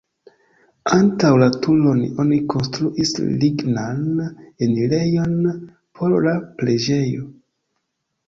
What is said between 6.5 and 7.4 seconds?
preĝejo.